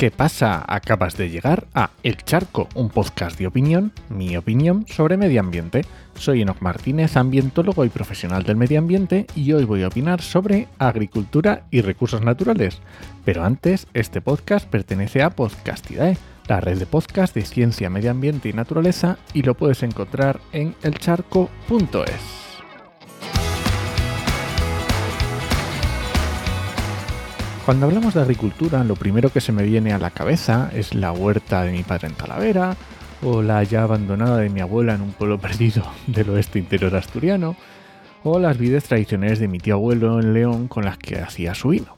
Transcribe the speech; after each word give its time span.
¿Qué 0.00 0.10
pasa? 0.10 0.64
Acabas 0.66 1.18
de 1.18 1.28
llegar 1.28 1.66
a 1.74 1.90
El 2.02 2.16
Charco, 2.16 2.70
un 2.74 2.88
podcast 2.88 3.38
de 3.38 3.46
opinión, 3.46 3.92
mi 4.08 4.34
opinión 4.34 4.86
sobre 4.88 5.18
medio 5.18 5.40
ambiente. 5.40 5.84
Soy 6.14 6.40
Enoc 6.40 6.62
Martínez, 6.62 7.18
ambientólogo 7.18 7.84
y 7.84 7.90
profesional 7.90 8.42
del 8.42 8.56
medio 8.56 8.78
ambiente, 8.78 9.26
y 9.36 9.52
hoy 9.52 9.66
voy 9.66 9.82
a 9.82 9.88
opinar 9.88 10.22
sobre 10.22 10.68
agricultura 10.78 11.66
y 11.70 11.82
recursos 11.82 12.22
naturales. 12.22 12.78
Pero 13.26 13.44
antes, 13.44 13.88
este 13.92 14.22
podcast 14.22 14.66
pertenece 14.70 15.20
a 15.22 15.28
Podcastidae, 15.28 16.16
la 16.48 16.62
red 16.62 16.78
de 16.78 16.86
podcast 16.86 17.34
de 17.34 17.44
ciencia, 17.44 17.90
medio 17.90 18.10
ambiente 18.10 18.48
y 18.48 18.54
naturaleza, 18.54 19.18
y 19.34 19.42
lo 19.42 19.52
puedes 19.52 19.82
encontrar 19.82 20.40
en 20.52 20.74
elcharco.es. 20.82 22.39
Cuando 27.70 27.86
hablamos 27.86 28.14
de 28.14 28.22
agricultura, 28.22 28.82
lo 28.82 28.96
primero 28.96 29.30
que 29.30 29.40
se 29.40 29.52
me 29.52 29.62
viene 29.62 29.92
a 29.92 29.98
la 30.00 30.10
cabeza 30.10 30.72
es 30.74 30.92
la 30.92 31.12
huerta 31.12 31.62
de 31.62 31.70
mi 31.70 31.84
padre 31.84 32.08
en 32.08 32.14
Talavera, 32.14 32.76
o 33.22 33.42
la 33.42 33.62
ya 33.62 33.84
abandonada 33.84 34.38
de 34.38 34.48
mi 34.48 34.58
abuela 34.58 34.96
en 34.96 35.02
un 35.02 35.12
pueblo 35.12 35.38
perdido 35.40 35.84
del 36.08 36.30
oeste 36.30 36.58
interior 36.58 36.96
asturiano, 36.96 37.54
o 38.24 38.40
las 38.40 38.58
vides 38.58 38.82
tradicionales 38.82 39.38
de 39.38 39.46
mi 39.46 39.60
tío 39.60 39.74
abuelo 39.74 40.18
en 40.18 40.34
León 40.34 40.66
con 40.66 40.84
las 40.84 40.98
que 40.98 41.20
hacía 41.20 41.54
su 41.54 41.68
vino. 41.68 41.94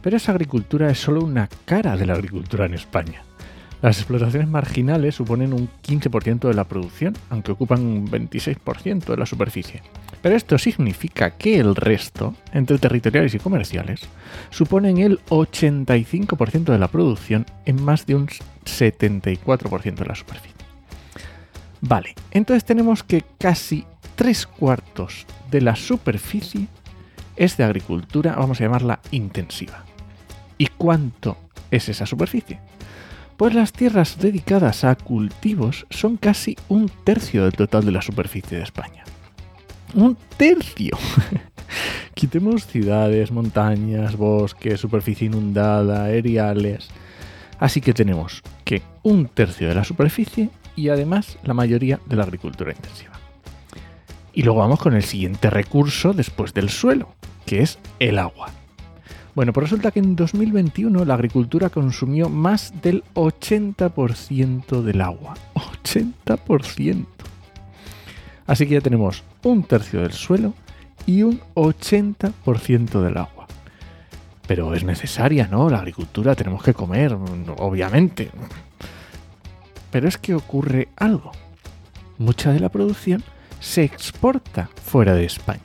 Pero 0.00 0.16
esa 0.16 0.30
agricultura 0.30 0.88
es 0.88 1.00
solo 1.00 1.24
una 1.24 1.48
cara 1.64 1.96
de 1.96 2.06
la 2.06 2.12
agricultura 2.12 2.66
en 2.66 2.74
España. 2.74 3.24
Las 3.82 3.98
explotaciones 3.98 4.46
marginales 4.46 5.16
suponen 5.16 5.54
un 5.54 5.68
15% 5.84 6.46
de 6.46 6.54
la 6.54 6.68
producción, 6.68 7.14
aunque 7.30 7.50
ocupan 7.50 7.80
un 7.80 8.08
26% 8.08 9.06
de 9.06 9.16
la 9.16 9.26
superficie. 9.26 9.82
Pero 10.24 10.36
esto 10.36 10.56
significa 10.56 11.32
que 11.32 11.58
el 11.58 11.76
resto, 11.76 12.34
entre 12.54 12.78
territoriales 12.78 13.34
y 13.34 13.38
comerciales, 13.38 14.00
suponen 14.48 14.96
el 14.96 15.20
85% 15.26 16.64
de 16.64 16.78
la 16.78 16.88
producción 16.88 17.44
en 17.66 17.84
más 17.84 18.06
de 18.06 18.14
un 18.14 18.28
74% 18.28 19.94
de 19.96 20.06
la 20.06 20.14
superficie. 20.14 20.56
Vale, 21.82 22.14
entonces 22.30 22.64
tenemos 22.64 23.02
que 23.02 23.22
casi 23.36 23.84
tres 24.14 24.46
cuartos 24.46 25.26
de 25.50 25.60
la 25.60 25.76
superficie 25.76 26.68
es 27.36 27.58
de 27.58 27.64
agricultura, 27.64 28.34
vamos 28.34 28.58
a 28.58 28.64
llamarla 28.64 29.00
intensiva. 29.10 29.84
¿Y 30.56 30.68
cuánto 30.68 31.36
es 31.70 31.90
esa 31.90 32.06
superficie? 32.06 32.60
Pues 33.36 33.52
las 33.52 33.74
tierras 33.74 34.16
dedicadas 34.18 34.84
a 34.84 34.94
cultivos 34.94 35.86
son 35.90 36.16
casi 36.16 36.56
un 36.70 36.90
tercio 37.04 37.42
del 37.42 37.52
total 37.52 37.84
de 37.84 37.92
la 37.92 38.00
superficie 38.00 38.56
de 38.56 38.64
España 38.64 39.03
un 39.94 40.16
tercio. 40.36 40.96
Quitemos 42.14 42.66
ciudades, 42.66 43.30
montañas, 43.32 44.16
bosques, 44.16 44.80
superficie 44.80 45.26
inundada, 45.26 46.04
aeriales. 46.04 46.88
Así 47.58 47.80
que 47.80 47.94
tenemos 47.94 48.42
que 48.64 48.82
un 49.02 49.26
tercio 49.26 49.68
de 49.68 49.74
la 49.74 49.84
superficie 49.84 50.50
y 50.76 50.88
además 50.88 51.38
la 51.42 51.54
mayoría 51.54 52.00
de 52.06 52.16
la 52.16 52.24
agricultura 52.24 52.72
intensiva. 52.72 53.12
Y 54.32 54.42
luego 54.42 54.60
vamos 54.60 54.80
con 54.80 54.94
el 54.94 55.04
siguiente 55.04 55.48
recurso 55.50 56.12
después 56.12 56.52
del 56.54 56.68
suelo, 56.68 57.14
que 57.46 57.62
es 57.62 57.78
el 58.00 58.18
agua. 58.18 58.50
Bueno, 59.34 59.52
pues 59.52 59.64
resulta 59.64 59.90
que 59.90 59.98
en 59.98 60.14
2021 60.14 61.04
la 61.04 61.14
agricultura 61.14 61.68
consumió 61.68 62.28
más 62.28 62.72
del 62.82 63.02
80% 63.14 64.82
del 64.82 65.00
agua. 65.00 65.34
80%. 65.54 67.13
Así 68.46 68.66
que 68.66 68.74
ya 68.74 68.80
tenemos 68.80 69.24
un 69.42 69.64
tercio 69.64 70.02
del 70.02 70.12
suelo 70.12 70.54
y 71.06 71.22
un 71.22 71.40
80% 71.54 73.00
del 73.00 73.16
agua. 73.16 73.46
Pero 74.46 74.74
es 74.74 74.84
necesaria, 74.84 75.48
¿no? 75.50 75.70
La 75.70 75.78
agricultura 75.78 76.34
tenemos 76.34 76.62
que 76.62 76.74
comer, 76.74 77.16
obviamente. 77.56 78.30
Pero 79.90 80.06
es 80.08 80.18
que 80.18 80.34
ocurre 80.34 80.88
algo. 80.96 81.32
Mucha 82.18 82.52
de 82.52 82.60
la 82.60 82.68
producción 82.68 83.24
se 83.60 83.84
exporta 83.84 84.68
fuera 84.84 85.14
de 85.14 85.24
España, 85.24 85.62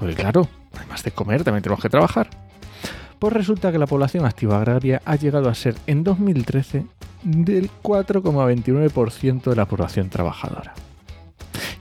Porque 0.00 0.14
claro, 0.14 0.48
además 0.76 1.04
de 1.04 1.12
comer, 1.12 1.44
también 1.44 1.62
tenemos 1.62 1.82
que 1.82 1.90
trabajar. 1.90 2.30
Pues 3.18 3.34
resulta 3.34 3.70
que 3.70 3.78
la 3.78 3.86
población 3.86 4.24
activa 4.24 4.56
agraria 4.56 5.02
ha 5.04 5.14
llegado 5.14 5.50
a 5.50 5.54
ser 5.54 5.76
en 5.86 6.02
2013 6.02 6.86
del 7.22 7.70
4,29% 7.82 9.42
de 9.50 9.56
la 9.56 9.66
población 9.66 10.08
trabajadora. 10.08 10.72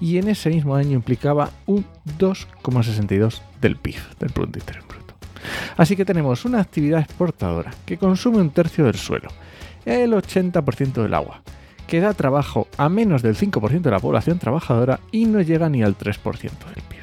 Y 0.02 0.18
en 0.18 0.28
ese 0.28 0.50
mismo 0.50 0.76
año 0.76 0.92
implicaba 0.92 1.50
un 1.66 1.86
2,62% 2.20 3.40
del 3.62 3.78
PIB, 3.78 3.96
del 4.20 4.32
Producto 4.32 4.60
Interior 4.60 4.86
Bruto. 4.86 5.14
Así 5.78 5.96
que 5.96 6.04
tenemos 6.04 6.44
una 6.44 6.60
actividad 6.60 7.00
exportadora 7.00 7.72
que 7.86 7.98
consume 7.98 8.40
un 8.40 8.50
tercio 8.50 8.84
del 8.84 8.96
suelo, 8.96 9.30
el 9.86 10.12
80% 10.12 11.02
del 11.02 11.14
agua, 11.14 11.42
que 11.88 12.02
da 12.02 12.14
trabajo 12.14 12.68
a 12.78 12.90
menos 12.90 13.22
del 13.22 13.38
5% 13.38 13.82
de 13.82 13.92
la 13.92 14.00
población 14.00 14.40
trabajadora 14.40 15.00
y 15.12 15.26
no 15.26 15.40
llega 15.40 15.70
ni 15.70 15.84
al 15.84 15.98
3% 15.98 16.42
del 16.42 16.84
PIB. 16.90 16.99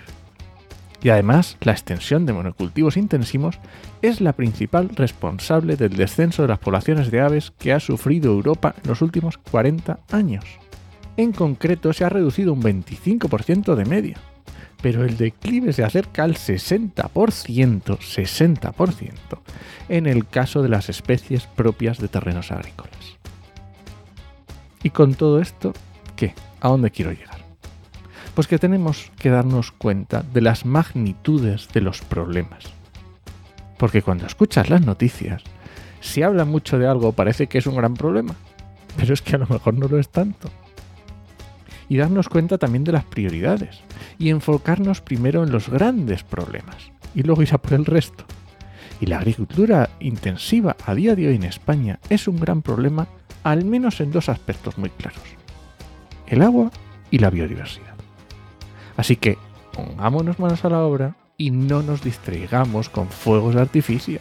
Y 1.07 1.11
además, 1.11 1.57
la 1.61 1.71
extensión 1.71 2.27
de 2.27 2.33
monocultivos 2.33 2.97
intensivos 2.97 3.61
es 4.03 4.21
la 4.21 4.33
principal 4.33 4.89
responsable 4.89 5.77
del 5.77 5.97
descenso 5.97 6.43
de 6.43 6.49
las 6.49 6.59
poblaciones 6.59 7.13
de 7.13 7.21
aves 7.21 7.53
que 7.61 7.73
ha 7.73 7.79
sufrido 7.79 8.33
Europa 8.33 8.75
en 8.83 8.89
los 8.89 9.03
últimos 9.03 9.39
40 9.39 10.01
años. 10.11 10.45
En 11.17 11.31
concreto, 11.31 11.93
se 11.93 12.05
ha 12.05 12.09
reducido 12.09 12.53
un 12.53 12.61
25% 12.61 13.77
de 13.77 13.85
media, 13.85 14.17
pero 14.83 15.05
el 15.05 15.17
declive 15.17 15.73
se 15.73 15.85
acerca 15.85 16.25
al 16.25 16.35
60%, 16.35 17.05
60% 17.05 19.13
en 19.89 20.09
el 20.09 20.27
caso 20.27 20.61
de 20.61 20.71
las 20.71 20.89
especies 20.89 21.47
propias 21.47 21.99
de 21.99 22.09
terrenos 22.09 22.51
agrícolas. 22.51 23.17
Y 24.83 24.91
con 24.91 25.15
todo 25.15 25.41
esto, 25.41 25.73
¿qué? 26.17 26.35
¿A 26.61 26.67
dónde 26.67 26.91
quiero 26.91 27.13
llegar? 27.13 27.36
Pues 28.37 28.49
que 28.49 28.59
tenemos 28.59 29.11
que 29.19 29.31
darnos 29.31 29.73
cuenta 29.73 30.23
de 30.23 30.43
las 30.43 30.67
magnitudes 30.67 31.69
de 31.73 31.81
los 31.81 32.03
problemas. 32.03 32.65
Porque 33.79 34.03
cuando 34.03 34.27
escuchas 34.27 34.69
las 34.69 34.85
noticias, 34.85 35.43
si 36.03 36.23
habla 36.23 36.45
mucho 36.45 36.79
de 36.79 36.87
algo 36.87 37.13
parece 37.13 37.47
que 37.47 37.57
es 37.57 37.67
un 37.67 37.77
gran 37.77 37.95
problema, 37.95 38.35
pero 38.99 39.15
es 39.15 39.23
que 39.23 39.37
a 39.37 39.39
lo 39.39 39.47
mejor 39.47 39.73
no 39.73 39.89
lo 39.89 39.99
es 39.99 40.11
tanto. 40.11 40.51
Y 41.89 41.97
darnos 41.97 42.29
cuenta 42.29 42.59
también 42.59 42.85
de 42.85 42.93
las 42.93 43.05
prioridades 43.05 43.81
y 44.19 44.29
enfocarnos 44.29 45.01
primero 45.01 45.43
en 45.43 45.51
los 45.51 45.71
grandes 45.71 46.23
problemas 46.23 46.91
y 47.15 47.23
luego 47.23 47.41
ir 47.41 47.55
a 47.55 47.59
por 47.59 47.73
el 47.73 47.87
resto. 47.87 48.27
Y 49.01 49.07
la 49.07 49.17
agricultura 49.17 49.89
intensiva 49.99 50.77
a 50.85 50.95
día 50.95 51.17
de 51.17 51.29
hoy 51.29 51.37
en 51.37 51.45
España 51.45 52.01
es 52.11 52.29
un 52.29 52.39
gran 52.39 52.61
problema, 52.61 53.09
al 53.45 53.65
menos 53.65 53.99
en 54.03 54.13
dos 54.13 54.29
aspectos 54.29 54.77
muy 54.77 54.91
claros. 54.91 55.23
El 56.27 56.43
agua 56.43 56.71
y 57.11 57.19
la 57.19 57.31
biodiversidad. 57.31 57.96
Así 58.97 59.17
que 59.17 59.39
pongámonos 59.73 60.39
manos 60.39 60.65
a 60.65 60.71
la 60.71 60.83
obra 60.83 61.15
y 61.37 61.51
no 61.51 61.83
nos 61.83 62.03
distraigamos 62.03 62.89
con 62.89 63.09
fuegos 63.09 63.55
de 63.55 63.61
artificio. 63.61 64.19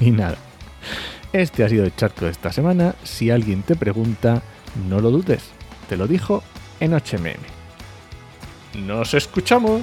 Y 0.00 0.10
nada, 0.10 0.36
este 1.32 1.64
ha 1.64 1.68
sido 1.68 1.84
el 1.84 1.96
charco 1.96 2.26
de 2.26 2.30
esta 2.30 2.52
semana. 2.52 2.94
Si 3.02 3.30
alguien 3.30 3.62
te 3.62 3.76
pregunta, 3.76 4.42
no 4.88 5.00
lo 5.00 5.10
dudes, 5.10 5.50
te 5.88 5.96
lo 5.96 6.06
dijo 6.06 6.42
en 6.80 6.92
HMM. 6.92 7.40
¡Nos 8.86 9.14
escuchamos! 9.14 9.82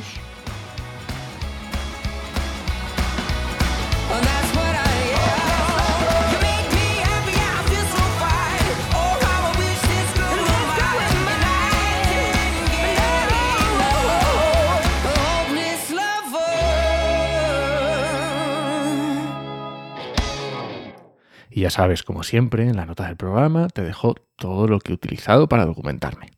Y 21.55 21.61
ya 21.61 21.69
sabes, 21.69 22.01
como 22.01 22.23
siempre, 22.23 22.67
en 22.67 22.75
la 22.75 22.87
nota 22.87 23.05
del 23.05 23.15
programa 23.15 23.67
te 23.67 23.83
dejo 23.83 24.15
todo 24.37 24.67
lo 24.67 24.79
que 24.79 24.91
he 24.91 24.95
utilizado 24.95 25.47
para 25.47 25.65
documentarme. 25.67 26.31